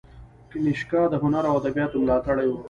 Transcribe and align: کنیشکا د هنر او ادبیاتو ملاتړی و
کنیشکا 0.51 1.01
د 1.11 1.15
هنر 1.23 1.43
او 1.49 1.55
ادبیاتو 1.61 2.01
ملاتړی 2.03 2.47
و 2.47 2.55